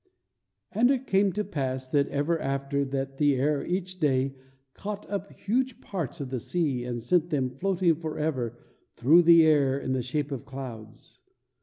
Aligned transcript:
And 0.71 0.89
it 0.89 1.05
came 1.05 1.31
to 1.33 1.43
pass 1.43 1.87
that 1.89 2.07
ever 2.07 2.39
after 2.41 2.83
that 2.85 3.19
the 3.19 3.35
air 3.35 3.63
each 3.63 3.99
day 3.99 4.33
caught 4.73 5.07
up 5.11 5.31
huge 5.31 5.79
parts 5.79 6.19
of 6.19 6.31
the 6.31 6.39
sea 6.39 6.83
and 6.83 6.99
sent 7.03 7.29
them 7.29 7.51
floating 7.51 7.93
forever 7.93 8.57
through 8.95 9.21
the 9.21 9.45
air 9.45 9.77
in 9.79 9.93
the 9.93 10.01
shape 10.01 10.31
of 10.31 10.43
clouds. 10.43 11.19